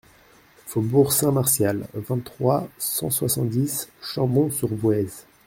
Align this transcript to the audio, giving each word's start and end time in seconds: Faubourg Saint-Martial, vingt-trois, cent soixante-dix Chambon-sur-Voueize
Faubourg 0.65 1.13
Saint-Martial, 1.13 1.87
vingt-trois, 1.93 2.67
cent 2.79 3.11
soixante-dix 3.11 3.87
Chambon-sur-Voueize 4.01 5.27